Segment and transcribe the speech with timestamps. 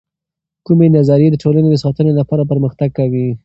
[0.65, 3.27] کومې نظریې د ټولنې د ساتنې لپاره پر مختګ کوي؟